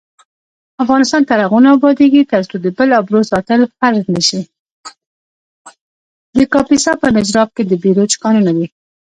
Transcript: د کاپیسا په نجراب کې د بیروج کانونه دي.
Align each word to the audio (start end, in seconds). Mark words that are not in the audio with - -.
د 6.37 6.39
کاپیسا 6.51 6.91
په 7.01 7.07
نجراب 7.15 7.49
کې 7.55 7.63
د 7.65 7.71
بیروج 7.83 8.11
کانونه 8.23 8.51
دي. 8.57 8.65